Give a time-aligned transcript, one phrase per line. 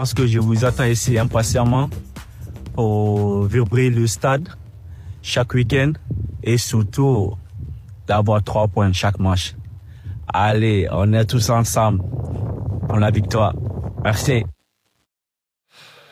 [0.00, 1.90] pense que je vous attends ici impatiemment
[2.72, 4.48] pour vibrer le stade
[5.20, 5.92] chaque week-end
[6.42, 7.34] et surtout
[8.06, 9.54] d'avoir trois points chaque match.
[10.26, 12.02] Allez, on est tous ensemble
[12.88, 13.54] pour la victoire.
[14.02, 14.42] Merci.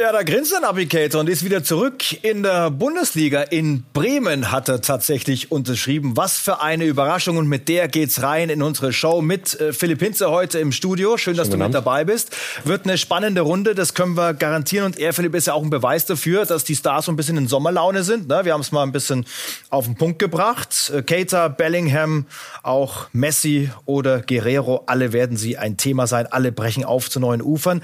[0.00, 3.42] Ja, da grinst der Navigator und ist wieder zurück in der Bundesliga.
[3.42, 6.16] In Bremen hat er tatsächlich unterschrieben.
[6.16, 7.36] Was für eine Überraschung.
[7.36, 11.16] Und mit der geht's rein in unsere Show mit äh, Philipp Hinze heute im Studio.
[11.16, 12.30] Schön, dass Schönen du mit dabei bist.
[12.62, 14.86] Wird eine spannende Runde, das können wir garantieren.
[14.86, 17.36] Und er, Philipp, ist ja auch ein Beweis dafür, dass die Stars so ein bisschen
[17.36, 18.28] in Sommerlaune sind.
[18.28, 18.44] Ne?
[18.44, 19.26] Wir haben es mal ein bisschen
[19.68, 20.92] auf den Punkt gebracht.
[20.94, 22.26] Äh, Cater, Bellingham,
[22.62, 26.28] auch Messi oder Guerrero, alle werden sie ein Thema sein.
[26.28, 27.82] Alle brechen auf zu neuen Ufern.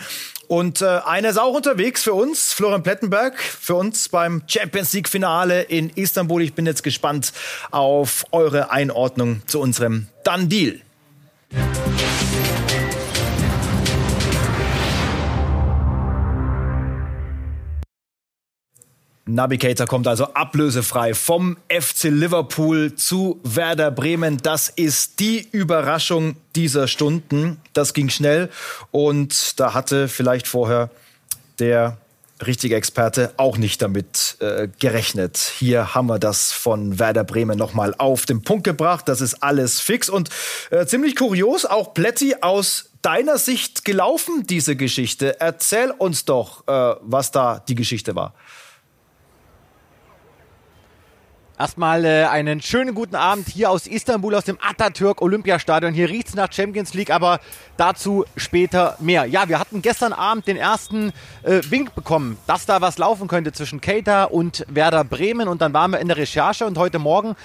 [0.48, 5.08] Und äh, einer ist auch unterwegs für uns, Florian Plettenberg, für uns beim Champions League
[5.08, 6.42] Finale in Istanbul.
[6.42, 7.32] Ich bin jetzt gespannt
[7.70, 10.80] auf eure Einordnung zu unserem Done Deal.
[19.26, 24.36] Navigator kommt also ablösefrei vom FC Liverpool zu Werder Bremen.
[24.38, 27.58] Das ist die Überraschung dieser Stunden.
[27.72, 28.50] Das ging schnell
[28.90, 30.90] und da hatte vielleicht vorher
[31.58, 31.96] der
[32.46, 35.38] richtige Experte auch nicht damit äh, gerechnet.
[35.38, 39.08] Hier haben wir das von Werder Bremen nochmal auf den Punkt gebracht.
[39.08, 40.28] Das ist alles fix und
[40.70, 41.64] äh, ziemlich kurios.
[41.64, 45.40] Auch Plätti aus deiner Sicht gelaufen, diese Geschichte.
[45.40, 48.34] Erzähl uns doch, äh, was da die Geschichte war.
[51.56, 55.94] Erstmal äh, einen schönen guten Abend hier aus Istanbul, aus dem Atatürk Olympiastadion.
[55.94, 57.38] Hier riecht's nach Champions League, aber
[57.76, 59.24] dazu später mehr.
[59.26, 61.12] Ja, wir hatten gestern Abend den ersten
[61.44, 65.46] äh, Wink bekommen, dass da was laufen könnte zwischen Keita und Werder Bremen.
[65.46, 67.36] Und dann waren wir in der Recherche und heute Morgen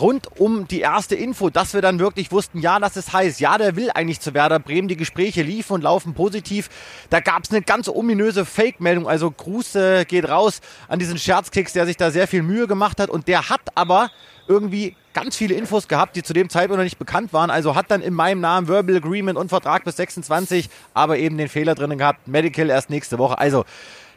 [0.00, 3.40] rund um die erste Info, dass wir dann wirklich wussten, ja, das ist heiß.
[3.40, 4.86] Ja, der will eigentlich zu Werder Bremen.
[4.86, 6.70] Die Gespräche liefen und laufen positiv.
[7.10, 9.08] Da gab's eine ganz ominöse Fake-Meldung.
[9.08, 13.00] Also Gruß äh, geht raus an diesen Scherzkicks, der sich da sehr viel Mühe gemacht
[13.00, 13.10] hat.
[13.10, 14.10] Und der hat hat aber
[14.48, 17.50] irgendwie ganz viele Infos gehabt, die zu dem Zeitpunkt noch nicht bekannt waren.
[17.50, 21.48] Also hat dann in meinem Namen Verbal Agreement und Vertrag bis 26, aber eben den
[21.48, 22.28] Fehler drinnen gehabt.
[22.28, 23.38] Medical erst nächste Woche.
[23.38, 23.64] Also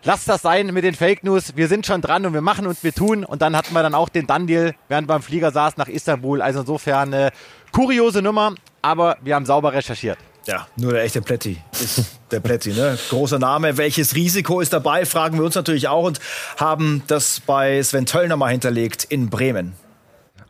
[0.03, 1.55] lasst das sein mit den Fake News.
[1.55, 3.23] Wir sind schon dran und wir machen und wir tun.
[3.23, 6.41] Und dann hatten wir dann auch den Daniel, während beim Flieger saß, nach Istanbul.
[6.41, 7.31] Also insofern eine
[7.71, 10.17] kuriose Nummer, aber wir haben sauber recherchiert.
[10.45, 12.71] Ja, nur der echte Plätti ist der Plätti.
[12.71, 12.97] Ne?
[13.09, 13.77] Großer Name.
[13.77, 16.19] Welches Risiko ist dabei, fragen wir uns natürlich auch und
[16.57, 19.73] haben das bei Sven Töllner mal hinterlegt in Bremen.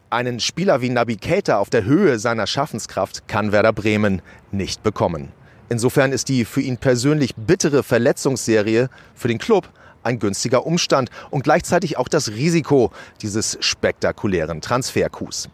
[0.10, 5.32] Einen Spieler wie Nabi Keita auf der Höhe seiner Schaffenskraft kann Werder Bremen nicht bekommen.
[5.70, 9.70] Insofern ist die für ihn persönlich bittere Verletzungsserie für den Club
[10.02, 15.50] ein günstiger Umstand und gleichzeitig auch das Risiko dieses spektakulären Transferkus.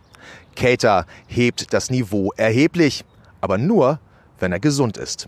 [0.55, 3.03] Keita hebt das Niveau erheblich,
[3.41, 3.99] aber nur,
[4.39, 5.27] wenn er gesund ist.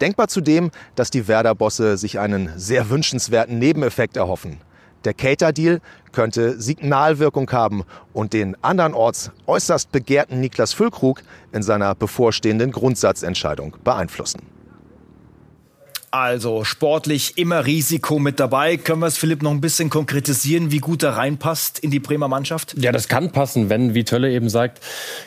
[0.00, 4.58] Denkbar zudem, dass die Werder-Bosse sich einen sehr wünschenswerten Nebeneffekt erhoffen.
[5.04, 5.80] Der Cater-Deal
[6.12, 14.55] könnte Signalwirkung haben und den andernorts äußerst begehrten Niklas Füllkrug in seiner bevorstehenden Grundsatzentscheidung beeinflussen.
[16.18, 18.78] Also sportlich immer Risiko mit dabei.
[18.78, 22.26] Können wir es, Philipp, noch ein bisschen konkretisieren, wie gut er reinpasst in die Bremer
[22.26, 22.74] Mannschaft?
[22.78, 24.80] Ja, das kann passen, wenn, wie Tölle eben sagt,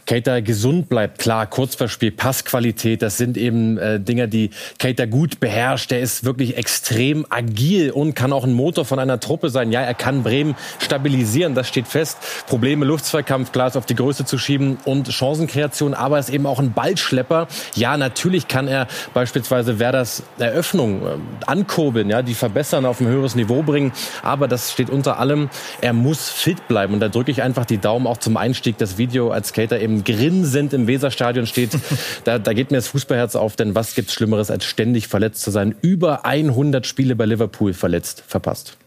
[0.08, 1.20] Kater gesund bleibt.
[1.20, 4.50] Klar, Kurzverspiel, Passqualität, das sind eben äh, Dinger, die
[4.80, 5.92] Kater gut beherrscht.
[5.92, 9.72] Der ist wirklich extrem agil und kann auch ein Motor von einer Truppe sein.
[9.72, 12.18] Ja, er kann Bremen stabilisieren, das steht fest.
[12.48, 16.58] Probleme, Luftzweikampf, ist auf die Größe zu schieben und Chancenkreation, aber er ist eben auch
[16.58, 17.48] ein Ballschlepper.
[17.76, 23.08] Ja, natürlich kann er beispielsweise Werders eröffnen Hoffnung äh, ankurbeln, ja, die verbessern, auf ein
[23.08, 23.92] höheres Niveau bringen.
[24.24, 25.50] Aber das steht unter allem,
[25.82, 26.94] er muss fit bleiben.
[26.94, 28.78] Und da drücke ich einfach die Daumen auch zum Einstieg.
[28.78, 31.72] Das Video als Skater eben grinsend im Weserstadion steht.
[32.24, 35.52] da, da geht mir das Fußballherz auf, denn was gibt's Schlimmeres, als ständig verletzt zu
[35.52, 35.76] sein?
[35.82, 38.78] Über 100 Spiele bei Liverpool verletzt, verpasst.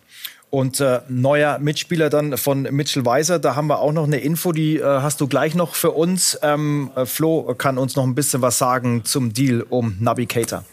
[0.50, 4.52] Und äh, neuer Mitspieler dann von Mitchell Weiser, da haben wir auch noch eine Info,
[4.52, 6.38] die äh, hast du gleich noch für uns.
[6.42, 10.64] Ähm, äh, Flo kann uns noch ein bisschen was sagen zum Deal um Navigator.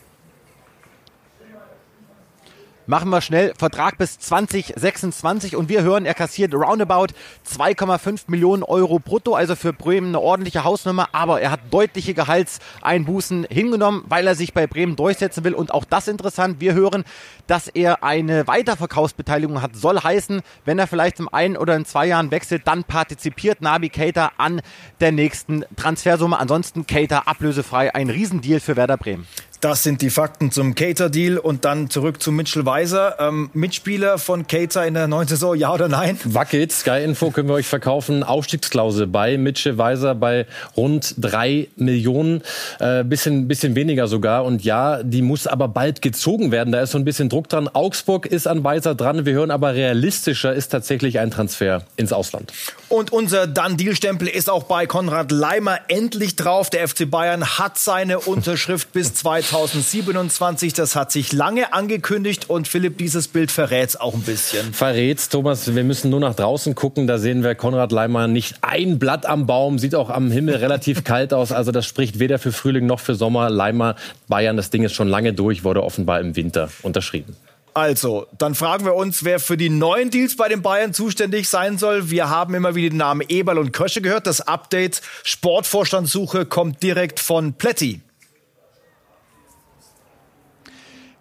[2.90, 3.54] Machen wir schnell.
[3.56, 7.14] Vertrag bis 2026 und wir hören, er kassiert roundabout
[7.48, 13.46] 2,5 Millionen Euro brutto, also für Bremen eine ordentliche Hausnummer, aber er hat deutliche Gehaltseinbußen
[13.48, 16.62] hingenommen, weil er sich bei Bremen durchsetzen will und auch das interessant.
[16.62, 17.04] Wir hören,
[17.46, 22.08] dass er eine Weiterverkaufsbeteiligung hat, soll heißen, wenn er vielleicht im einen oder in zwei
[22.08, 24.62] Jahren wechselt, dann partizipiert Nabi Keita an
[25.00, 26.40] der nächsten Transfersumme.
[26.40, 29.28] Ansonsten Keita ablösefrei, ein Riesendeal für Werder Bremen.
[29.62, 33.18] Das sind die Fakten zum Cater-Deal und dann zurück zu Mitchell Weiser.
[33.20, 36.18] Ähm, Mitspieler von Cater in der neuen Saison, ja oder nein?
[36.24, 38.24] Wackelt, Sky Info können wir euch verkaufen.
[38.24, 40.46] Aufstiegsklausel bei Mitchell Weiser bei
[40.78, 42.42] rund drei Millionen,
[42.80, 44.46] äh, bisschen, bisschen weniger sogar.
[44.46, 46.72] Und ja, die muss aber bald gezogen werden.
[46.72, 47.68] Da ist so ein bisschen Druck dran.
[47.68, 49.26] Augsburg ist an Weiser dran.
[49.26, 52.54] Wir hören aber realistischer ist tatsächlich ein Transfer ins Ausland.
[52.90, 56.70] Und unser Dann-Deal-Stempel ist auch bei Konrad Leimer endlich drauf.
[56.70, 60.74] Der FC Bayern hat seine Unterschrift bis 2000 2027.
[60.74, 64.74] Das hat sich lange angekündigt und Philipp, dieses Bild verrät es auch ein bisschen.
[64.74, 65.74] Verrät's, Thomas.
[65.74, 67.08] Wir müssen nur nach draußen gucken.
[67.08, 69.80] Da sehen wir Konrad Leimer nicht ein Blatt am Baum.
[69.80, 71.52] Sieht auch am Himmel relativ kalt aus.
[71.52, 73.50] Also das spricht weder für Frühling noch für Sommer.
[73.50, 73.96] Leimer,
[74.28, 77.36] Bayern, das Ding ist schon lange durch, wurde offenbar im Winter unterschrieben.
[77.74, 81.78] Also, dann fragen wir uns, wer für die neuen Deals bei den Bayern zuständig sein
[81.78, 82.10] soll.
[82.10, 84.28] Wir haben immer wieder den Namen Eberl und Kösche gehört.
[84.28, 88.02] Das Update Sportvorstandssuche kommt direkt von Pletti.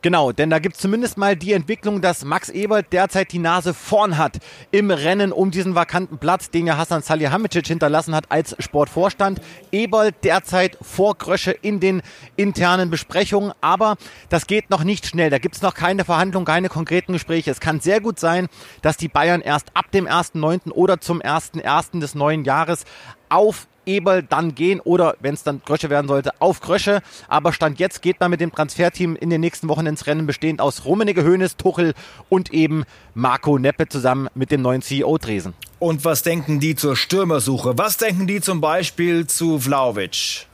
[0.01, 3.75] Genau, denn da gibt es zumindest mal die Entwicklung, dass Max Ebert derzeit die Nase
[3.75, 4.39] vorn hat
[4.71, 9.41] im Rennen um diesen vakanten Platz, den ja Hassan Salihamidzic hinterlassen hat als Sportvorstand.
[9.73, 12.03] Ebert derzeit vor Krösche in den
[12.37, 13.97] internen Besprechungen, aber
[14.29, 15.31] das geht noch nicht schnell.
[15.31, 17.51] Da gibt es noch keine Verhandlungen, keine konkreten Gespräche.
[17.51, 18.47] Es kann sehr gut sein,
[18.83, 20.71] dass die Bayern erst ab dem 1.9.
[20.71, 21.99] oder zum 1.1.
[21.99, 22.85] des neuen Jahres
[23.29, 27.01] auf Eberl dann gehen oder, wenn es dann Grösche werden sollte, auf Grösche.
[27.27, 30.61] Aber Stand jetzt geht man mit dem Transferteam in den nächsten Wochen ins Rennen, bestehend
[30.61, 31.95] aus Rummenigge, Hönes, Tuchel
[32.29, 35.55] und eben Marco Neppe zusammen mit dem neuen CEO Dresen.
[35.79, 37.79] Und was denken die zur Stürmersuche?
[37.79, 40.47] Was denken die zum Beispiel zu Vlaovic?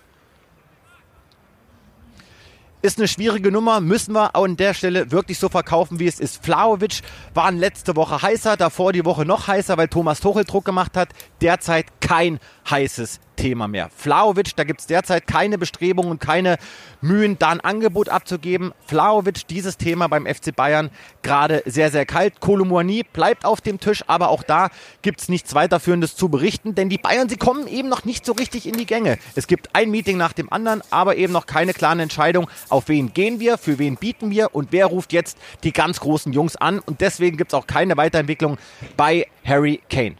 [2.84, 6.44] Ist eine schwierige Nummer, müssen wir an der Stelle wirklich so verkaufen, wie es ist.
[6.44, 7.00] Flaovic
[7.32, 11.08] waren letzte Woche heißer, davor die Woche noch heißer, weil Thomas Tuchel Druck gemacht hat.
[11.40, 13.88] Derzeit kein heißes Thema mehr.
[13.96, 16.58] Flaovic, da gibt es derzeit keine Bestrebungen und keine
[17.00, 18.72] Mühen, da ein Angebot abzugeben.
[18.86, 20.90] Flaovic, dieses Thema beim FC Bayern
[21.22, 22.40] gerade sehr, sehr kalt.
[22.40, 24.68] Kolumuani bleibt auf dem Tisch, aber auch da
[25.00, 28.32] gibt es nichts weiterführendes zu berichten, denn die Bayern, sie kommen eben noch nicht so
[28.32, 29.18] richtig in die Gänge.
[29.34, 33.14] Es gibt ein Meeting nach dem anderen, aber eben noch keine klare Entscheidung, auf wen
[33.14, 36.80] gehen wir, für wen bieten wir und wer ruft jetzt die ganz großen Jungs an.
[36.80, 38.58] Und deswegen gibt es auch keine Weiterentwicklung
[38.96, 40.16] bei Harry Kane.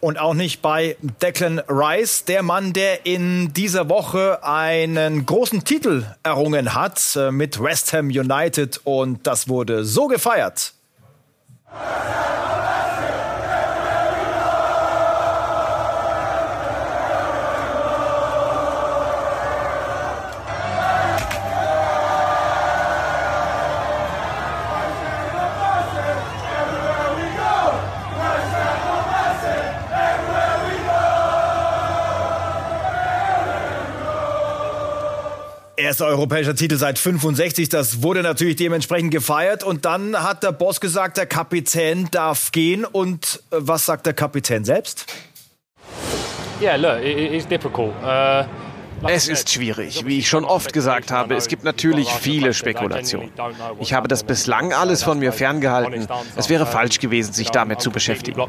[0.00, 6.04] Und auch nicht bei Declan Rice, der Mann, der in dieser Woche einen großen Titel
[6.22, 10.74] errungen hat äh, mit West Ham United und das wurde so gefeiert.
[35.78, 39.62] Erster europäischer Titel seit 65, das wurde natürlich dementsprechend gefeiert.
[39.62, 42.84] Und dann hat der Boss gesagt, der Kapitän darf gehen.
[42.84, 45.06] Und äh, was sagt der Kapitän selbst?
[46.60, 47.92] Yeah, look, it's difficult.
[48.02, 48.44] Uh
[49.06, 50.04] es ist schwierig.
[50.04, 53.30] Wie ich schon oft gesagt habe, es gibt natürlich viele Spekulationen.
[53.80, 56.06] Ich habe das bislang alles von mir ferngehalten.
[56.36, 58.40] Es wäre falsch gewesen, sich damit zu beschäftigen.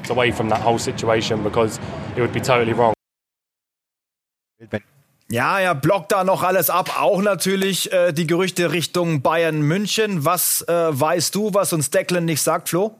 [5.31, 6.99] Ja, er blockt da noch alles ab.
[6.99, 10.25] Auch natürlich äh, die Gerüchte Richtung Bayern München.
[10.25, 12.95] Was äh, weißt du, was uns Declan nicht sagt, Flo?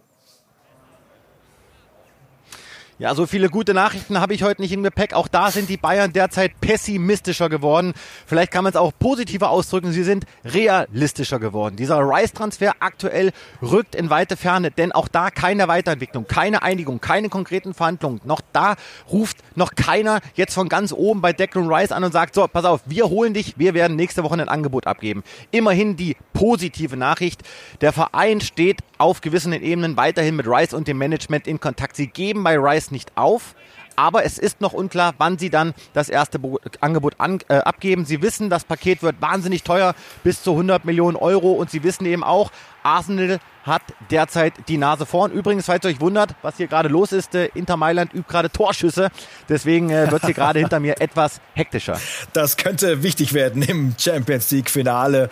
[3.00, 5.13] Ja, so viele gute Nachrichten habe ich heute nicht im Gepäck.
[5.13, 7.94] Auch da sind die Bayern derzeit pessimistischer geworden.
[8.25, 9.94] Vielleicht kann man es auch positiver ausdrücken.
[9.94, 11.77] Sie sind realistischer geworden.
[11.77, 17.29] Dieser Rice-Transfer aktuell rückt in weite Ferne, denn auch da keine Weiterentwicklung, keine Einigung, keine
[17.29, 18.20] konkreten Verhandlungen.
[18.25, 18.75] Noch da
[19.10, 22.65] ruft noch keiner jetzt von ganz oben bei Declan Rice an und sagt, so, pass
[22.65, 25.24] auf, wir holen dich, wir werden nächste Woche ein Angebot abgeben.
[25.51, 27.44] Immerhin die positive Nachricht.
[27.79, 31.96] Der Verein steht auf gewissen Ebenen weiterhin mit Rice und dem Management in Kontakt.
[31.96, 33.55] Sie geben bei Rice nicht auf.
[33.96, 38.05] Aber es ist noch unklar, wann sie dann das erste Bo Angebot an, äh, abgeben.
[38.05, 39.93] Sie wissen, das Paket wird wahnsinnig teuer,
[40.24, 41.51] bis zu 100 Millionen Euro.
[41.51, 42.50] Und sie wissen eben auch,
[42.81, 45.34] Arsenal hat derzeit die Nase vorn.
[45.34, 48.50] Übrigens, falls ihr euch wundert, was hier gerade los ist, äh, Inter Mailand übt gerade
[48.50, 49.10] Torschüsse.
[49.50, 52.00] Deswegen äh, wird es hier gerade hinter mir etwas hektischer.
[52.31, 55.29] Das könnte wichtig werden im Champions League Finale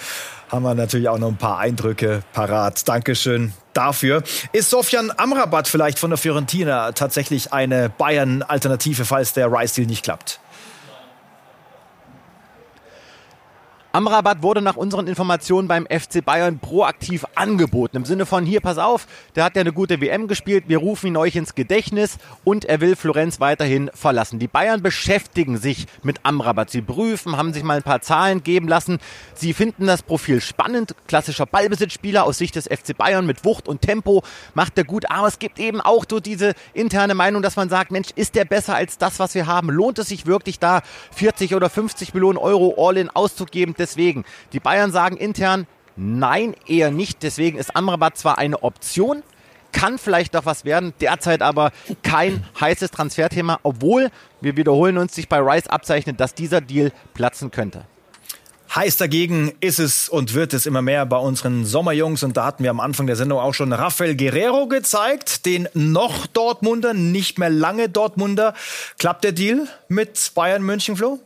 [0.49, 2.87] haben wir natürlich auch noch ein paar Eindrücke parat.
[2.87, 4.23] Dankeschön dafür.
[4.53, 10.39] Ist Sofian Amrabat vielleicht von der Fiorentina tatsächlich eine Bayern-Alternative, falls der Rice-Deal nicht klappt?
[13.97, 17.97] Amrabat wurde nach unseren Informationen beim FC Bayern proaktiv angeboten.
[17.97, 21.07] Im Sinne von, hier, pass auf, der hat ja eine gute WM gespielt, wir rufen
[21.07, 24.37] ihn euch ins Gedächtnis und er will Florenz weiterhin verlassen.
[24.37, 26.69] Die Bayern beschäftigen sich mit Amrabat.
[26.69, 28.99] Sie prüfen, haben sich mal ein paar Zahlen geben lassen.
[29.33, 30.93] Sie finden das Profil spannend.
[31.07, 34.21] Klassischer Ballbesitzspieler aus Sicht des FC Bayern mit Wucht und Tempo
[34.53, 35.09] macht er gut.
[35.09, 38.45] Aber es gibt eben auch so diese interne Meinung, dass man sagt, Mensch, ist der
[38.45, 39.71] besser als das, was wir haben?
[39.71, 40.83] Lohnt es sich wirklich da
[41.15, 43.73] 40 oder 50 Millionen Euro All-in auszugeben?
[43.87, 45.65] Deswegen, die Bayern sagen intern,
[45.95, 47.23] nein, eher nicht.
[47.23, 49.23] Deswegen ist Amrabat zwar eine Option,
[49.71, 51.71] kann vielleicht noch was werden, derzeit aber
[52.03, 57.49] kein heißes Transferthema, obwohl, wir wiederholen uns, sich bei Rice abzeichnet, dass dieser Deal platzen
[57.49, 57.85] könnte.
[58.75, 62.23] Heiß dagegen ist es und wird es immer mehr bei unseren Sommerjungs.
[62.23, 66.27] Und da hatten wir am Anfang der Sendung auch schon Rafael Guerrero gezeigt, den noch
[66.27, 68.53] Dortmunder, nicht mehr lange Dortmunder.
[68.99, 71.19] Klappt der Deal mit Bayern München, Flo?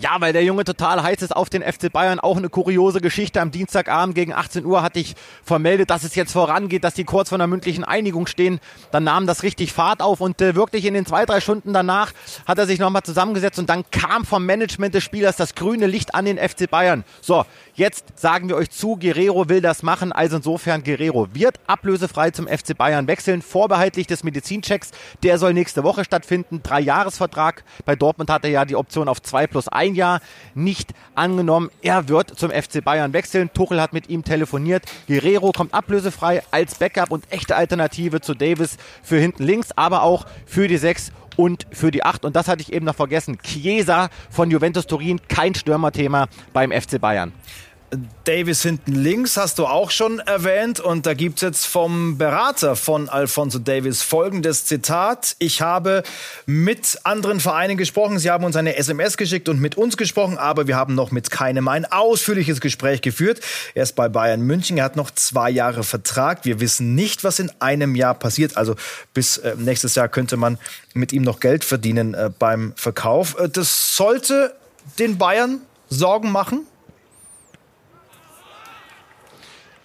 [0.00, 2.20] Ja, weil der Junge total heiß ist auf den FC Bayern.
[2.20, 3.38] Auch eine kuriose Geschichte.
[3.38, 5.14] Am Dienstagabend gegen 18 Uhr hatte ich
[5.44, 8.60] vermeldet, dass es jetzt vorangeht, dass die kurz vor einer mündlichen Einigung stehen.
[8.92, 12.12] Dann nahm das richtig Fahrt auf und äh, wirklich in den zwei, drei Stunden danach
[12.46, 16.14] hat er sich nochmal zusammengesetzt und dann kam vom Management des Spielers das grüne Licht
[16.14, 17.04] an den FC Bayern.
[17.20, 20.12] So, jetzt sagen wir euch zu, Guerrero will das machen.
[20.12, 24.92] Also insofern, Guerrero wird ablösefrei zum FC Bayern wechseln, vorbehaltlich des Medizinchecks.
[25.22, 26.62] Der soll nächste Woche stattfinden.
[26.62, 27.64] Drei Jahresvertrag.
[27.84, 30.20] Bei Dortmund hat er ja die Option auf zwei plus ein ein Jahr
[30.54, 31.70] nicht angenommen.
[31.82, 33.50] Er wird zum FC Bayern wechseln.
[33.52, 34.84] Tuchel hat mit ihm telefoniert.
[35.06, 40.26] Guerrero kommt ablösefrei als Backup und echte Alternative zu Davis für hinten links, aber auch
[40.46, 42.24] für die sechs und für die acht.
[42.24, 43.38] Und das hatte ich eben noch vergessen.
[43.42, 47.32] Chiesa von Juventus Turin, kein Stürmerthema beim FC Bayern.
[48.24, 52.76] Davis hinten links hast du auch schon erwähnt und da gibt es jetzt vom Berater
[52.76, 55.34] von Alfonso Davis folgendes Zitat.
[55.40, 56.04] Ich habe
[56.46, 60.68] mit anderen Vereinen gesprochen, sie haben uns eine SMS geschickt und mit uns gesprochen, aber
[60.68, 63.40] wir haben noch mit keinem ein ausführliches Gespräch geführt.
[63.74, 66.44] Er ist bei Bayern München, er hat noch zwei Jahre Vertrag.
[66.44, 68.56] Wir wissen nicht, was in einem Jahr passiert.
[68.56, 68.76] Also
[69.14, 70.58] bis äh, nächstes Jahr könnte man
[70.94, 73.36] mit ihm noch Geld verdienen äh, beim Verkauf.
[73.38, 74.54] Äh, das sollte
[75.00, 76.66] den Bayern Sorgen machen.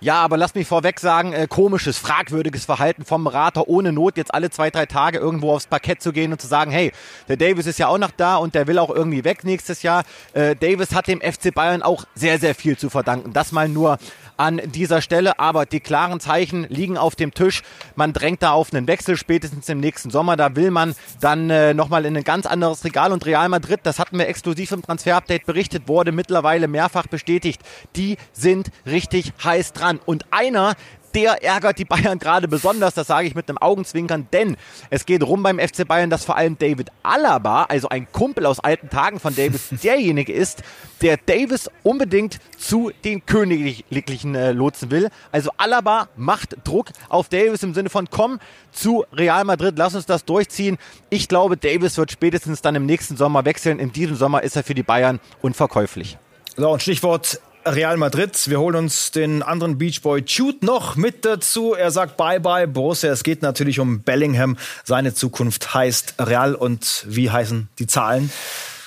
[0.06, 4.32] Ja, aber lass mich vorweg sagen, äh, komisches, fragwürdiges Verhalten vom Berater, ohne Not jetzt
[4.36, 6.92] alle zwei, drei Tage irgendwo aufs Parkett zu gehen und zu sagen, hey,
[7.28, 10.04] der Davis ist ja auch noch da und der will auch irgendwie weg nächstes Jahr.
[10.34, 13.34] Äh, Davis hat dem FC Bayern auch sehr, sehr viel zu verdanken.
[13.34, 13.98] Das mal nur
[14.38, 15.40] an dieser Stelle.
[15.40, 17.64] Aber die klaren Zeichen liegen auf dem Tisch.
[17.96, 20.36] Man drängt da auf einen Wechsel spätestens im nächsten Sommer.
[20.38, 23.12] Da will man dann äh, nochmal in ein ganz anderes Regal.
[23.12, 27.62] Und Real Madrid, das hatten wir exklusiv im Transfer-Update berichtet, wurde mittlerweile mehrfach bestätigt.
[27.96, 30.00] Die sind richtig heiß dran.
[30.06, 30.76] Und einer,
[31.16, 34.58] der ärgert die Bayern gerade besonders, das sage ich mit einem Augenzwinkern, denn
[34.90, 38.60] es geht rum beim FC Bayern, dass vor allem David Alaba, also ein Kumpel aus
[38.60, 40.62] alten Tagen von Davis, derjenige ist,
[41.02, 45.10] der Davis unbedingt zu den Königlichen äh, lotsen will.
[45.32, 48.40] Also Alaba macht Druck auf Davis im Sinne von komm
[48.72, 50.78] zu Real Madrid, lass uns das durchziehen.
[51.10, 53.80] Ich glaube, Davis wird spätestens dann im nächsten Sommer wechseln.
[53.80, 56.18] In diesem Sommer ist er für die Bayern unverkäuflich.
[56.58, 58.48] So, und Stichwort Real Madrid.
[58.48, 61.74] Wir holen uns den anderen Beachboy Jude noch mit dazu.
[61.74, 63.12] Er sagt Bye-bye Borussia.
[63.12, 64.58] Es geht natürlich um Bellingham.
[64.84, 66.54] Seine Zukunft heißt Real.
[66.54, 68.32] Und wie heißen die Zahlen?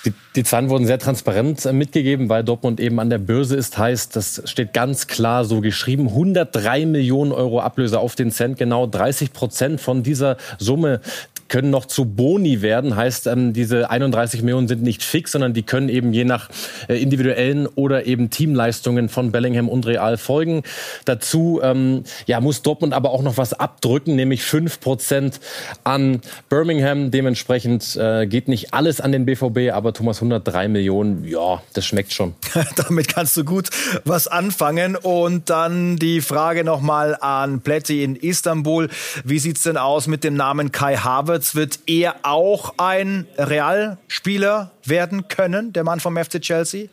[0.04, 3.78] Die, die, Zahlen wurden sehr transparent äh, mitgegeben, weil Dortmund eben an der Börse ist.
[3.78, 6.06] Heißt, das steht ganz klar so geschrieben.
[6.06, 8.58] 103 Millionen Euro Ablöse auf den Cent.
[8.58, 11.00] Genau 30 Prozent von dieser Summe
[11.48, 12.96] können noch zu Boni werden.
[12.96, 16.48] Heißt, ähm, diese 31 Millionen sind nicht fix, sondern die können eben je nach
[16.88, 20.62] äh, individuellen oder eben Teamleistungen von Bellingham und Real folgen.
[21.04, 25.40] Dazu ähm, ja, muss Dortmund aber auch noch was abdrücken, nämlich 5 Prozent
[25.84, 27.10] an Birmingham.
[27.10, 32.12] Dementsprechend äh, geht nicht alles an den BVB, aber Thomas 103 Millionen, ja, das schmeckt
[32.12, 32.34] schon.
[32.76, 33.70] Damit kannst du gut
[34.04, 34.96] was anfangen.
[34.96, 38.88] Und dann die Frage nochmal an Plätti in Istanbul.
[39.24, 41.37] Wie sieht's denn aus mit dem Namen Kai Havertz?
[41.38, 46.88] Havertz wird er auch ein Realspieler werden können, der Mann vom FC Chelsea?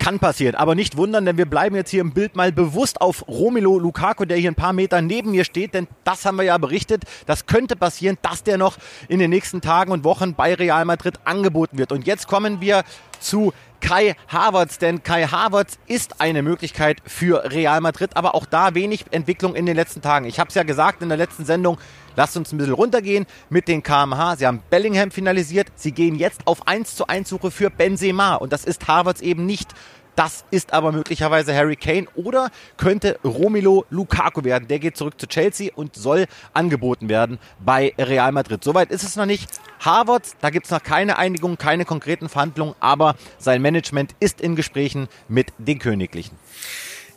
[0.00, 0.54] kann passieren.
[0.54, 4.26] Aber nicht wundern, denn wir bleiben jetzt hier im Bild mal bewusst auf Romelu Lukaku,
[4.26, 7.04] der hier ein paar Meter neben mir steht, denn das haben wir ja berichtet.
[7.24, 8.76] Das könnte passieren, dass der noch
[9.08, 11.90] in den nächsten Tagen und Wochen bei Real Madrid angeboten wird.
[11.90, 12.84] Und jetzt kommen wir
[13.18, 18.74] zu Kai Havertz, denn Kai Havertz ist eine Möglichkeit für Real Madrid, aber auch da
[18.74, 20.26] wenig Entwicklung in den letzten Tagen.
[20.26, 21.78] Ich habe es ja gesagt in der letzten Sendung,
[22.16, 24.36] lasst uns ein bisschen runtergehen mit den KMH.
[24.36, 28.52] Sie haben Bellingham finalisiert, sie gehen jetzt auf 1 zu 1 Suche für Benzema und
[28.52, 29.70] das ist Havertz eben nicht.
[30.16, 34.68] Das ist aber möglicherweise Harry Kane oder könnte Romelo Lukaku werden.
[34.68, 38.62] Der geht zurück zu Chelsea und soll angeboten werden bei Real Madrid.
[38.62, 39.50] Soweit ist es noch nicht.
[39.80, 44.54] Harvard, da gibt es noch keine Einigung, keine konkreten Verhandlungen, aber sein Management ist in
[44.54, 46.38] Gesprächen mit den Königlichen.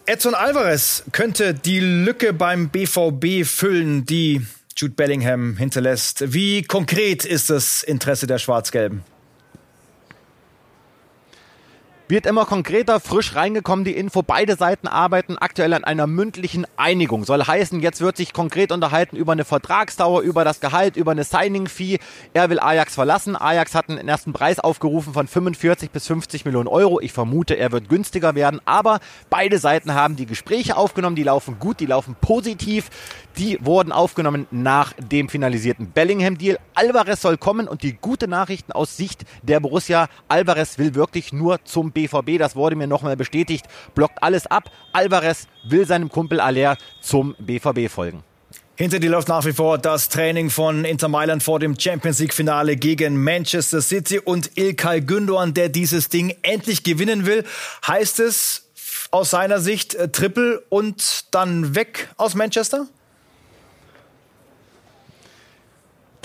[0.08, 4.42] Edson Alvarez könnte die Lücke beim BVB füllen, die
[4.78, 6.34] Jude Bellingham hinterlässt.
[6.34, 9.04] Wie konkret ist das Interesse der Schwarz-Gelben?
[12.10, 14.22] Wird immer konkreter, frisch reingekommen die Info.
[14.22, 17.26] Beide Seiten arbeiten aktuell an einer mündlichen Einigung.
[17.26, 21.26] Soll heißen, jetzt wird sich konkret unterhalten über eine Vertragsdauer, über das Gehalt, über eine
[21.26, 22.00] Signing-Fee.
[22.34, 23.36] Er will Ajax verlassen.
[23.36, 27.02] Ajax hat einen ersten Preis aufgerufen von 45 bis 50 Millionen Euro.
[27.02, 28.62] Ich vermute, er wird günstiger werden.
[28.64, 31.18] Aber beide Seiten haben die Gespräche aufgenommen.
[31.18, 32.90] Die laufen gut, die laufen positiv.
[33.38, 36.58] Die wurden aufgenommen nach dem finalisierten Bellingham-Deal.
[36.74, 40.08] Alvarez soll kommen und die gute Nachrichten aus Sicht der Borussia.
[40.30, 44.70] Alvarez will wirklich nur zum BVB, das wurde mir nochmal bestätigt, blockt alles ab.
[44.94, 48.24] Alvarez will seinem Kumpel Aller zum BVB folgen.
[48.76, 52.36] Hinter dir läuft nach wie vor das Training von Inter Mailand vor dem Champions League
[52.36, 57.44] Finale gegen Manchester City und Ilkay Gündoğan, der dieses Ding endlich gewinnen will.
[57.88, 58.70] Heißt es
[59.10, 62.88] aus seiner Sicht äh, Triple und dann weg aus Manchester?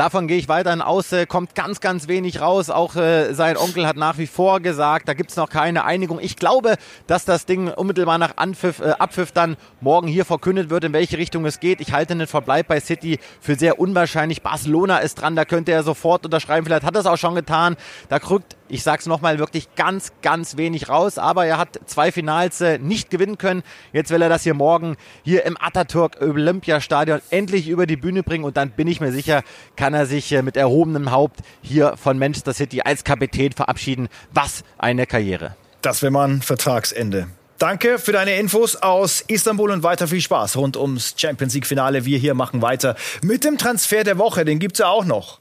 [0.03, 2.71] Davon gehe ich weiterhin aus, äh, kommt ganz, ganz wenig raus.
[2.71, 6.19] Auch äh, sein Onkel hat nach wie vor gesagt, da gibt es noch keine Einigung.
[6.21, 6.75] Ich glaube,
[7.07, 11.19] dass das Ding unmittelbar nach Anpfiff, äh, Abpfiff dann morgen hier verkündet wird, in welche
[11.19, 11.81] Richtung es geht.
[11.81, 14.43] Ich halte den Verbleib bei City für sehr unwahrscheinlich.
[14.43, 16.67] Barcelona ist dran, da könnte er sofort unterschreiben.
[16.67, 17.77] Vielleicht hat er es auch schon getan.
[18.09, 21.19] Da krückt ich sag's nochmal, wirklich ganz, ganz wenig raus.
[21.19, 23.63] Aber er hat zwei Finals äh, nicht gewinnen können.
[23.93, 28.45] Jetzt will er das hier morgen hier im Atatürk Olympiastadion endlich über die Bühne bringen.
[28.45, 29.43] Und dann bin ich mir sicher,
[29.77, 34.09] kann er sich äh, mit erhobenem Haupt hier von Manchester City als Kapitän verabschieden.
[34.33, 35.55] Was eine Karriere.
[35.83, 37.27] Das wäre mal ein Vertragsende.
[37.59, 42.07] Danke für deine Infos aus Istanbul und weiter viel Spaß rund ums Champions League Finale.
[42.07, 44.47] Wir hier machen weiter mit dem Transfer der Woche.
[44.47, 45.41] Den gibt's ja auch noch.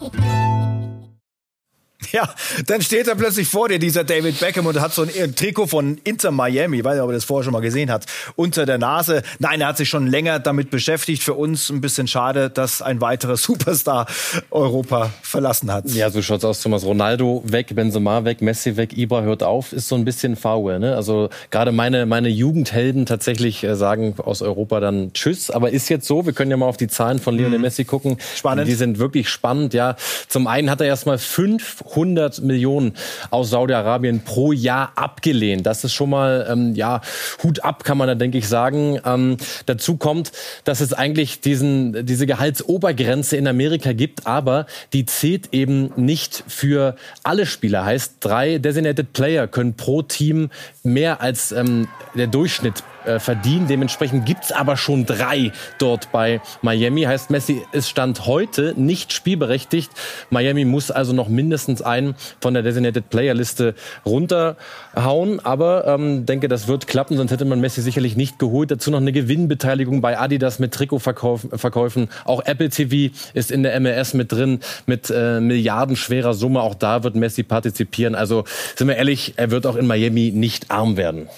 [0.00, 0.89] Hehehehe
[2.12, 2.28] Ja,
[2.66, 5.98] dann steht er plötzlich vor dir, dieser David Beckham, und hat so ein Trikot von
[6.02, 8.78] Inter Miami, ich weiß nicht, ob er das vorher schon mal gesehen hat, unter der
[8.78, 9.22] Nase.
[9.38, 11.22] Nein, er hat sich schon länger damit beschäftigt.
[11.22, 14.06] Für uns ein bisschen schade, dass ein weiterer Superstar
[14.50, 15.88] Europa verlassen hat.
[15.90, 16.62] Ja, so schaut's aus.
[16.62, 20.78] Thomas Ronaldo weg, Benzema weg, Messi weg, Ibra hört auf, ist so ein bisschen faul.
[20.78, 20.96] Ne?
[20.96, 25.50] Also gerade meine, meine Jugendhelden tatsächlich äh, sagen aus Europa dann Tschüss.
[25.50, 27.62] Aber ist jetzt so, wir können ja mal auf die Zahlen von Lionel mhm.
[27.62, 28.16] Messi gucken.
[28.34, 28.66] Spannend.
[28.66, 29.96] Die sind wirklich spannend, ja.
[30.28, 32.94] Zum einen hat er erstmal 500 100 Millionen
[33.30, 35.66] aus Saudi-Arabien pro Jahr abgelehnt.
[35.66, 37.00] Das ist schon mal, ähm, ja,
[37.42, 38.98] Hut ab, kann man da, denke ich, sagen.
[39.04, 40.32] Ähm, dazu kommt,
[40.64, 46.96] dass es eigentlich diesen, diese Gehaltsobergrenze in Amerika gibt, aber die zählt eben nicht für
[47.22, 47.84] alle Spieler.
[47.84, 50.50] Heißt, drei Designated Player können pro Team
[50.82, 53.66] mehr als ähm, der Durchschnitt äh, verdienen.
[53.66, 57.02] Dementsprechend gibt's aber schon drei dort bei Miami.
[57.02, 59.90] Heißt, Messi ist Stand heute nicht spielberechtigt.
[60.30, 65.40] Miami muss also noch mindestens einen von der Designated Player Liste runterhauen.
[65.40, 68.70] Aber ähm, denke, das wird klappen, sonst hätte man Messi sicherlich nicht geholt.
[68.70, 72.08] Dazu noch eine Gewinnbeteiligung bei Adidas mit Trikotverkäufen.
[72.24, 76.62] Auch Apple TV ist in der MLS mit drin mit äh, milliardenschwerer Summe.
[76.62, 78.14] Auch da wird Messi partizipieren.
[78.14, 78.44] Also
[78.76, 81.28] sind wir ehrlich, er wird auch in Miami nicht arm werden.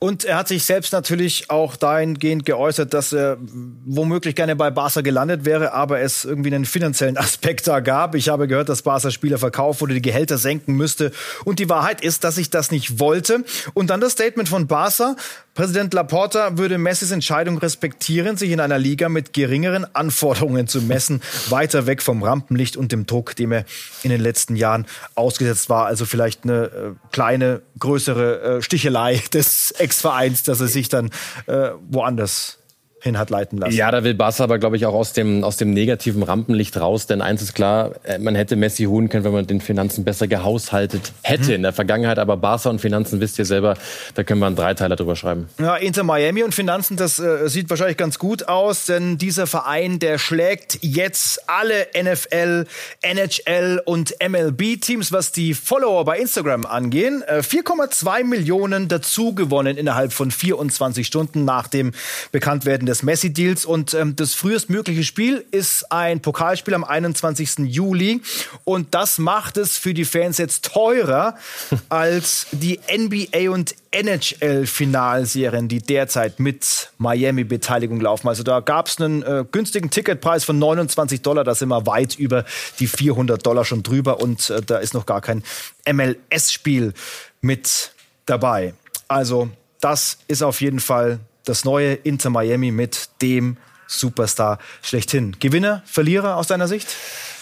[0.00, 3.36] Und er hat sich selbst natürlich auch dahingehend geäußert, dass er
[3.84, 8.14] womöglich gerne bei Barca gelandet wäre, aber es irgendwie einen finanziellen Aspekt da gab.
[8.14, 11.10] Ich habe gehört, dass Barca Spieler verkauft oder die Gehälter senken müsste.
[11.44, 13.44] Und die Wahrheit ist, dass ich das nicht wollte.
[13.74, 15.16] Und dann das Statement von Barca.
[15.58, 21.20] Präsident Laporta würde Messis Entscheidung respektieren, sich in einer Liga mit geringeren Anforderungen zu messen,
[21.48, 23.64] weiter weg vom Rampenlicht und dem Druck, dem er
[24.04, 25.86] in den letzten Jahren ausgesetzt war.
[25.86, 26.70] Also vielleicht eine äh,
[27.10, 31.10] kleine, größere äh, Stichelei des Ex-Vereins, dass er sich dann
[31.46, 32.58] äh, woanders
[33.00, 33.74] hin hat leiten lassen.
[33.74, 37.06] Ja, da will Barca aber, glaube ich, auch aus dem, aus dem negativen Rampenlicht raus.
[37.06, 40.26] Denn eins ist klar, äh, man hätte Messi holen können, wenn man den Finanzen besser
[40.26, 41.52] gehaushaltet hätte mhm.
[41.52, 42.18] in der Vergangenheit.
[42.18, 43.76] Aber Barca und Finanzen, wisst ihr selber,
[44.14, 45.48] da können wir einen Dreiteiler drüber schreiben.
[45.58, 48.86] Ja, Inter Miami und Finanzen, das äh, sieht wahrscheinlich ganz gut aus.
[48.86, 52.64] Denn dieser Verein, der schlägt jetzt alle NFL,
[53.02, 57.22] NHL und MLB-Teams, was die Follower bei Instagram angehen.
[57.28, 61.92] Äh, 4,2 Millionen dazu gewonnen innerhalb von 24 Stunden nach dem
[62.32, 63.64] Bekanntwerden des Messi-Deals.
[63.64, 67.58] Und ähm, das frühestmögliche Spiel ist ein Pokalspiel am 21.
[67.58, 68.20] Juli.
[68.64, 71.36] Und das macht es für die Fans jetzt teurer
[71.88, 78.28] als die NBA und NHL-Finalserien, die derzeit mit Miami-Beteiligung laufen.
[78.28, 81.44] Also da gab es einen äh, günstigen Ticketpreis von 29 Dollar.
[81.44, 82.44] Da sind wir weit über
[82.80, 84.20] die 400 Dollar schon drüber.
[84.20, 85.42] Und äh, da ist noch gar kein
[85.90, 86.92] MLS-Spiel
[87.40, 87.92] mit
[88.26, 88.74] dabei.
[89.06, 89.48] Also
[89.80, 93.56] das ist auf jeden Fall das neue Inter Miami mit dem
[93.86, 95.36] Superstar schlechthin.
[95.40, 96.88] Gewinner, Verlierer aus deiner Sicht?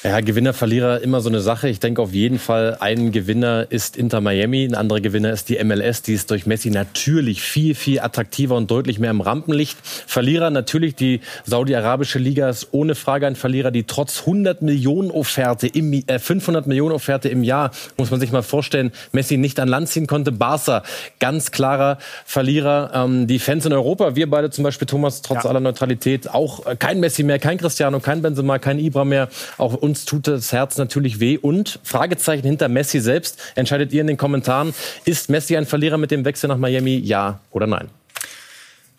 [0.07, 1.69] Ja, Gewinner, Verlierer, immer so eine Sache.
[1.69, 5.59] Ich denke auf jeden Fall, ein Gewinner ist Inter Miami, ein anderer Gewinner ist die
[5.65, 6.03] MLS.
[6.03, 9.77] Die ist durch Messi natürlich viel, viel attraktiver und deutlich mehr im Rampenlicht.
[9.83, 15.67] Verlierer natürlich die saudi-arabische Liga ist ohne Frage ein Verlierer, die trotz 100 Millionen Offerte
[15.67, 19.67] im, äh, 500 Millionen Offerte im Jahr, muss man sich mal vorstellen, Messi nicht an
[19.67, 20.31] Land ziehen konnte.
[20.31, 20.85] Barca,
[21.19, 22.93] ganz klarer Verlierer.
[22.95, 25.51] Ähm, die Fans in Europa, wir beide zum Beispiel, Thomas, trotz ja.
[25.51, 29.29] aller Neutralität, auch äh, kein Messi mehr, kein Cristiano, kein Benzema, kein Ibra mehr.
[29.59, 31.39] Auch uns uns tut das Herz natürlich weh.
[31.39, 33.39] Und Fragezeichen hinter Messi selbst.
[33.55, 36.97] Entscheidet ihr in den Kommentaren, ist Messi ein Verlierer mit dem Wechsel nach Miami?
[36.99, 37.89] Ja oder nein?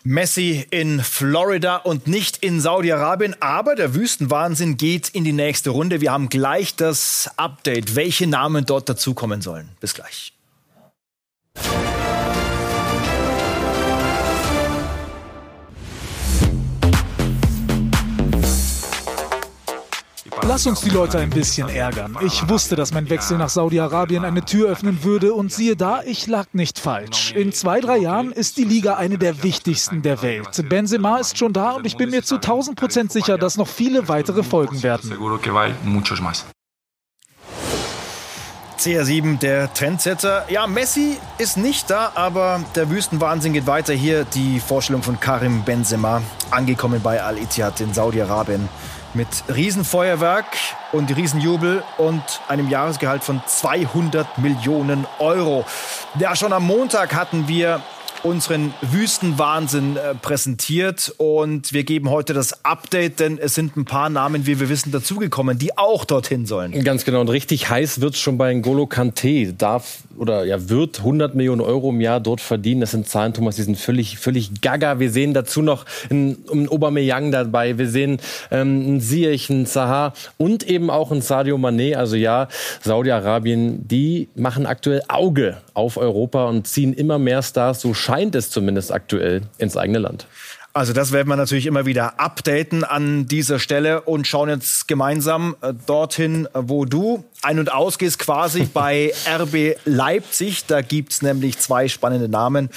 [0.02, 6.00] Messi in Florida und nicht in Saudi-Arabien, aber der Wüstenwahnsinn geht in die nächste Runde.
[6.00, 9.68] Wir haben gleich das Update, welche Namen dort dazukommen sollen.
[9.80, 10.32] Bis gleich.
[20.48, 22.16] Lass uns die Leute ein bisschen ärgern.
[22.22, 26.26] Ich wusste, dass mein Wechsel nach Saudi-Arabien eine Tür öffnen würde und siehe da, ich
[26.26, 27.32] lag nicht falsch.
[27.32, 30.66] In zwei, drei Jahren ist die Liga eine der wichtigsten der Welt.
[30.70, 34.08] Benzema ist schon da und ich bin mir zu 1000 Prozent sicher, dass noch viele
[34.08, 35.12] weitere folgen werden.
[38.78, 40.46] CR7, der Trendsetter.
[40.48, 43.92] Ja, Messi ist nicht da, aber der Wüstenwahnsinn geht weiter.
[43.92, 48.66] Hier die Vorstellung von Karim Benzema, angekommen bei Al-Ittihad in Saudi-Arabien
[49.18, 50.46] mit Riesenfeuerwerk
[50.92, 55.64] und Riesenjubel und einem Jahresgehalt von 200 Millionen Euro.
[56.20, 57.82] Ja, schon am Montag hatten wir
[58.22, 64.10] unseren Wüstenwahnsinn äh, präsentiert und wir geben heute das Update, denn es sind ein paar
[64.10, 66.84] Namen, wie wir wissen, dazugekommen, die auch dorthin sollen.
[66.84, 69.52] Ganz genau und richtig heiß wird es schon bei N'Golo Kante.
[69.52, 72.80] Darf oder ja wird 100 Millionen Euro im Jahr dort verdienen.
[72.80, 74.98] Das sind Zahlen, Thomas, die sind völlig völlig gaga.
[74.98, 77.78] Wir sehen dazu noch einen, einen Aubameyang dabei.
[77.78, 78.18] Wir sehen
[78.50, 81.94] ähm, einen Ziyech, einen Zaha und eben auch einen Sadio Mané.
[81.94, 82.48] Also ja,
[82.82, 87.80] Saudi-Arabien, die machen aktuell Auge auf Europa und ziehen immer mehr Stars.
[87.80, 90.26] So scheint es zumindest aktuell ins eigene Land.
[90.72, 95.56] Also das werden wir natürlich immer wieder updaten an dieser Stelle und schauen jetzt gemeinsam
[95.60, 100.64] äh, dorhin, äh, wo du ein- und ausgehst, quasi bei RB Leipzig.
[100.64, 102.70] Da gibt's nämlich zwei spannende Namen.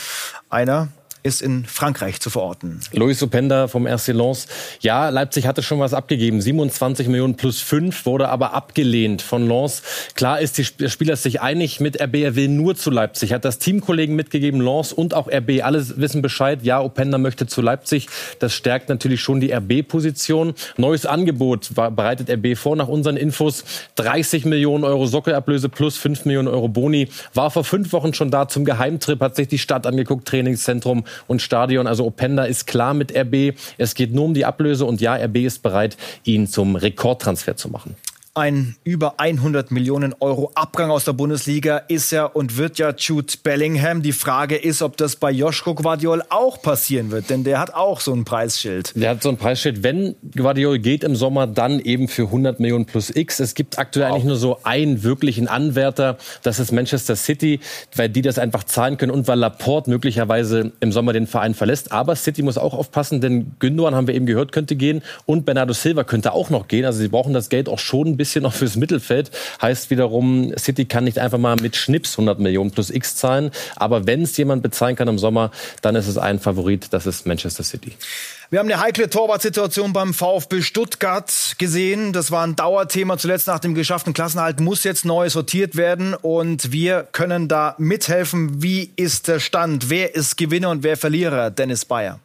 [0.49, 0.89] Einer
[1.23, 2.79] ist in Frankreich zu verorten.
[2.93, 4.47] Luis Openda vom RC Lens.
[4.79, 6.41] Ja, Leipzig hatte schon was abgegeben.
[6.41, 9.83] 27 Millionen plus 5 wurde aber abgelehnt von Lens.
[10.15, 12.35] Klar ist, die Spieler sich einig mit RB.
[12.35, 13.33] Will nur zu Leipzig.
[13.33, 15.63] Hat das Teamkollegen mitgegeben, Lens und auch RB.
[15.63, 16.59] Alle wissen Bescheid.
[16.63, 18.07] Ja, Openda möchte zu Leipzig.
[18.39, 20.53] Das stärkt natürlich schon die RB-Position.
[20.77, 23.63] Neues Angebot bereitet RB vor nach unseren Infos.
[23.95, 27.09] 30 Millionen Euro Sockelablöse plus 5 Millionen Euro Boni.
[27.33, 31.41] War vor fünf Wochen schon da zum Geheimtrip, hat sich die Stadt angeguckt, Trainingszentrum und
[31.41, 31.87] Stadion.
[31.87, 33.55] Also Openda ist klar mit RB.
[33.77, 37.69] Es geht nur um die Ablöse und ja, RB ist bereit, ihn zum Rekordtransfer zu
[37.69, 37.95] machen
[38.33, 43.33] ein über 100 Millionen Euro Abgang aus der Bundesliga ist ja und wird ja Jude
[43.43, 44.01] Bellingham.
[44.01, 47.99] Die Frage ist, ob das bei Joschko Guardiol auch passieren wird, denn der hat auch
[47.99, 48.93] so ein Preisschild.
[48.95, 49.83] Der hat so ein Preisschild.
[49.83, 53.41] Wenn Guardiol geht im Sommer, dann eben für 100 Millionen plus X.
[53.41, 54.13] Es gibt aktuell wow.
[54.13, 56.17] eigentlich nur so einen wirklichen Anwärter.
[56.41, 57.59] Das ist Manchester City,
[57.97, 61.91] weil die das einfach zahlen können und weil Laporte möglicherweise im Sommer den Verein verlässt.
[61.91, 65.73] Aber City muss auch aufpassen, denn Gündogan haben wir eben gehört, könnte gehen und Bernardo
[65.73, 66.85] Silva könnte auch noch gehen.
[66.85, 69.31] Also sie brauchen das Geld auch schon bisschen noch fürs Mittelfeld.
[69.61, 73.49] Heißt wiederum, City kann nicht einfach mal mit Schnips 100 Millionen plus X zahlen.
[73.75, 75.49] Aber wenn es jemand bezahlen kann im Sommer,
[75.81, 77.93] dann ist es ein Favorit, das ist Manchester City.
[78.51, 82.11] Wir haben eine heikle Torwartsituation beim VfB Stuttgart gesehen.
[82.11, 84.59] Das war ein Dauerthema zuletzt nach dem geschafften Klassenhalt.
[84.59, 88.61] Muss jetzt neu sortiert werden und wir können da mithelfen.
[88.61, 89.89] Wie ist der Stand?
[89.89, 91.49] Wer ist Gewinner und wer Verlierer?
[91.49, 92.19] Dennis Bayer.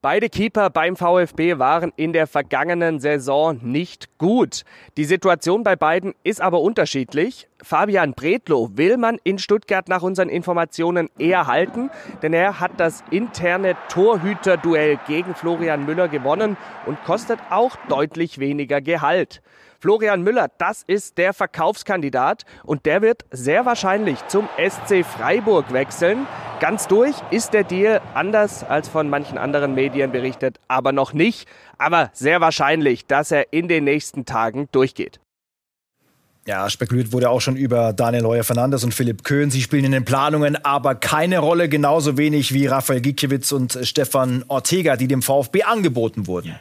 [0.00, 4.62] Beide Keeper beim VfB waren in der vergangenen Saison nicht gut.
[4.96, 7.48] Die Situation bei beiden ist aber unterschiedlich.
[7.60, 11.90] Fabian Bredlow will man in Stuttgart nach unseren Informationen eher halten,
[12.22, 16.56] denn er hat das interne Torhüterduell gegen Florian Müller gewonnen
[16.86, 19.42] und kostet auch deutlich weniger Gehalt.
[19.80, 26.26] Florian Müller, das ist der Verkaufskandidat und der wird sehr wahrscheinlich zum SC Freiburg wechseln.
[26.58, 31.48] Ganz durch ist der Deal anders als von manchen anderen Medien berichtet, aber noch nicht.
[31.78, 35.20] Aber sehr wahrscheinlich, dass er in den nächsten Tagen durchgeht.
[36.44, 39.50] Ja, spekuliert wurde auch schon über Daniel Heuer Fernandes und Philipp Köhn.
[39.50, 44.44] Sie spielen in den Planungen aber keine Rolle, genauso wenig wie Rafael Gikiewicz und Stefan
[44.48, 46.58] Ortega, die dem VfB angeboten wurden.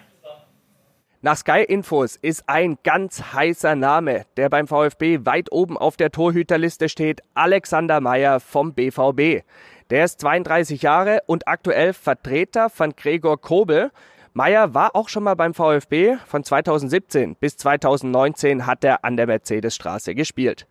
[1.23, 6.11] Nach Sky Infos ist ein ganz heißer Name, der beim VfB weit oben auf der
[6.11, 9.43] Torhüterliste steht, Alexander Meyer vom BVB.
[9.89, 13.89] Der ist 32 Jahre und aktuell Vertreter von Gregor Kobel.
[14.33, 16.17] Meyer war auch schon mal beim VfB.
[16.27, 20.67] Von 2017 bis 2019 hat er an der Mercedesstraße gespielt.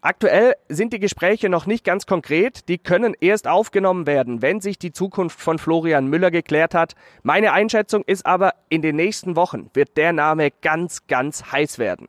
[0.00, 2.68] Aktuell sind die Gespräche noch nicht ganz konkret.
[2.68, 6.94] Die können erst aufgenommen werden, wenn sich die Zukunft von Florian Müller geklärt hat.
[7.24, 12.08] Meine Einschätzung ist aber, in den nächsten Wochen wird der Name ganz, ganz heiß werden.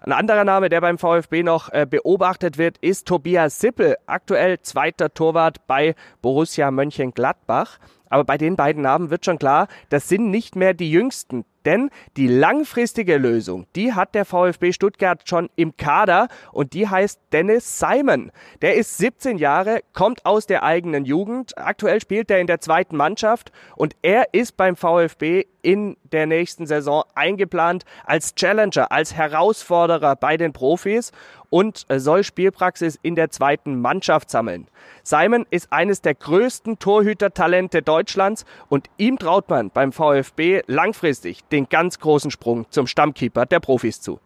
[0.00, 5.14] Ein anderer Name, der beim VfB noch äh, beobachtet wird, ist Tobias Sippel, aktuell zweiter
[5.14, 7.78] Torwart bei Borussia Mönchengladbach.
[8.10, 11.44] Aber bei den beiden Namen wird schon klar, das sind nicht mehr die jüngsten.
[11.64, 17.20] Denn die langfristige Lösung, die hat der VfB Stuttgart schon im Kader und die heißt
[17.32, 18.30] Dennis Simon.
[18.62, 21.56] Der ist 17 Jahre, kommt aus der eigenen Jugend.
[21.56, 26.66] Aktuell spielt er in der zweiten Mannschaft und er ist beim VfB in der nächsten
[26.66, 31.10] Saison eingeplant als Challenger, als Herausforderer bei den Profis
[31.48, 34.68] und soll Spielpraxis in der zweiten Mannschaft sammeln.
[35.02, 41.68] Simon ist eines der größten Torhütertalente Deutschlands und ihm traut man beim VfB langfristig den
[41.68, 44.20] ganz großen Sprung zum Stammkeeper der Profis zu.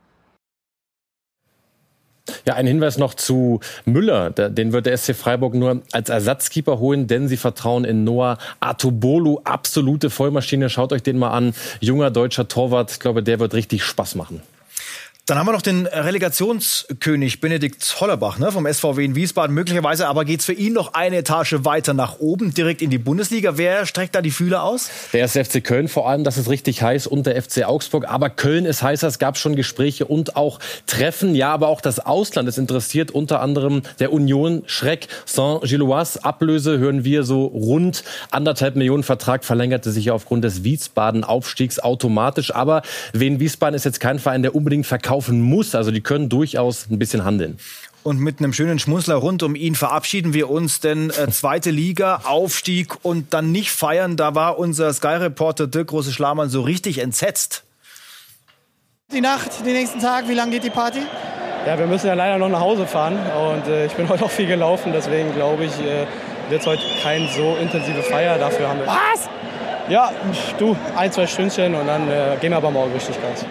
[2.47, 4.31] Ja, ein Hinweis noch zu Müller.
[4.31, 9.41] Den wird der SC Freiburg nur als Ersatzkeeper holen, denn sie vertrauen in Noah Atobolu.
[9.45, 10.69] Absolute Vollmaschine.
[10.69, 11.55] Schaut euch den mal an.
[11.81, 12.91] Junger deutscher Torwart.
[12.91, 14.43] Ich glaube, der wird richtig Spaß machen.
[15.29, 19.55] Dann haben wir noch den Relegationskönig Benedikt Hollerbach ne, vom SVW in Wiesbaden.
[19.55, 23.59] Möglicherweise aber geht's für ihn noch eine Etage weiter nach oben, direkt in die Bundesliga.
[23.59, 24.89] Wer streckt da die Fühler aus?
[25.13, 28.09] Der ist FC Köln vor allem, das ist richtig heiß und der FC Augsburg.
[28.09, 31.35] Aber Köln ist heißer, es gab schon Gespräche und auch Treffen.
[31.35, 36.25] Ja, aber auch das Ausland ist interessiert, unter anderem der Union Schreck Saint-Gilloise.
[36.25, 42.55] Ablöse hören wir so rund anderthalb Millionen Vertrag verlängerte sich aufgrund des Wiesbaden-Aufstiegs automatisch.
[42.55, 42.81] Aber
[43.13, 45.75] Wien Wiesbaden ist jetzt kein Verein, der unbedingt verkauft laufen muss.
[45.75, 47.59] Also die können durchaus ein bisschen handeln.
[48.05, 52.23] Und mit einem schönen Schmunzler rund um ihn verabschieden wir uns, denn äh, zweite Liga,
[52.25, 57.65] Aufstieg und dann nicht feiern, da war unser Sky-Reporter Dirk Große Schlamann so richtig entsetzt.
[59.13, 61.01] Die Nacht, den nächsten Tag, wie lange geht die Party?
[61.67, 64.31] Ja, wir müssen ja leider noch nach Hause fahren und äh, ich bin heute auch
[64.31, 66.07] viel gelaufen, deswegen glaube ich, äh,
[66.49, 68.39] wird es heute keine so intensive Feier.
[68.39, 68.87] Dafür haben wir.
[68.87, 69.29] Was?
[69.89, 70.13] Ja,
[70.59, 73.45] du, ein, zwei Stündchen und dann äh, gehen wir aber morgen richtig Gas.